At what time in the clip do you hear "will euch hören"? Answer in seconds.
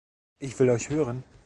0.57-1.23